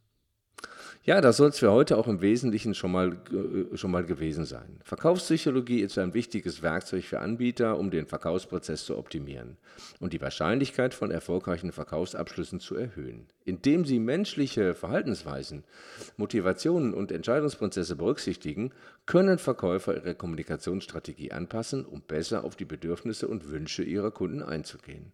[1.02, 4.44] Ja, das soll es für heute auch im Wesentlichen schon mal, äh, schon mal gewesen
[4.44, 4.80] sein.
[4.84, 9.56] Verkaufspsychologie ist ein wichtiges Werkzeug für Anbieter, um den Verkaufsprozess zu optimieren
[9.98, 13.26] und die Wahrscheinlichkeit von erfolgreichen Verkaufsabschlüssen zu erhöhen.
[13.46, 15.64] Indem sie menschliche Verhaltensweisen,
[16.18, 18.72] Motivationen und Entscheidungsprozesse berücksichtigen,
[19.06, 25.12] können Verkäufer ihre Kommunikationsstrategie anpassen, um besser auf die Bedürfnisse und Wünsche ihrer Kunden einzugehen.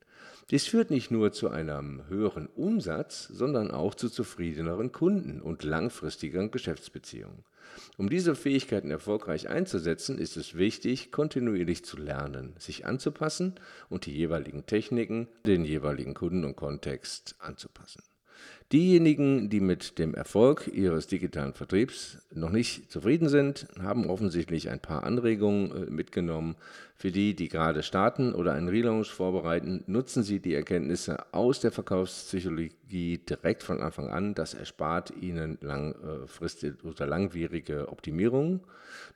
[0.50, 6.52] Dies führt nicht nur zu einem höheren Umsatz, sondern auch zu zufriedeneren Kunden und langfristigeren
[6.52, 7.44] Geschäftsbeziehungen.
[7.96, 13.54] Um diese Fähigkeiten erfolgreich einzusetzen, ist es wichtig, kontinuierlich zu lernen, sich anzupassen
[13.88, 18.04] und die jeweiligen Techniken den jeweiligen Kunden und Kontext anzupassen.
[18.72, 24.80] Diejenigen, die mit dem Erfolg ihres digitalen Vertriebs noch nicht zufrieden sind, haben offensichtlich ein
[24.80, 26.56] paar Anregungen äh, mitgenommen.
[26.96, 31.70] Für die, die gerade starten oder einen Relaunch vorbereiten, nutzen Sie die Erkenntnisse aus der
[31.70, 34.34] Verkaufspsychologie direkt von Anfang an.
[34.34, 38.60] Das erspart Ihnen langfristige oder langwierige Optimierungen.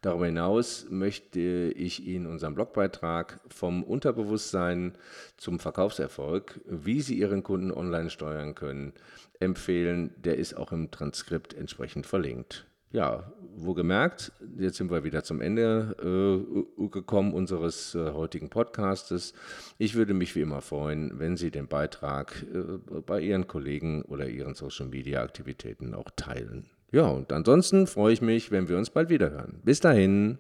[0.03, 4.93] Darüber hinaus möchte ich Ihnen unseren Blogbeitrag vom Unterbewusstsein
[5.37, 8.93] zum Verkaufserfolg, wie Sie Ihren Kunden online steuern können,
[9.41, 10.15] empfehlen.
[10.17, 12.67] Der ist auch im Transkript entsprechend verlinkt.
[12.93, 19.33] Ja, wo gemerkt, jetzt sind wir wieder zum Ende äh, gekommen unseres äh, heutigen Podcastes.
[19.79, 24.29] Ich würde mich wie immer freuen, wenn Sie den Beitrag äh, bei Ihren Kollegen oder
[24.29, 26.69] Ihren Social-Media-Aktivitäten auch teilen.
[26.91, 29.61] Ja, und ansonsten freue ich mich, wenn wir uns bald wieder hören.
[29.65, 30.39] Bis dahin.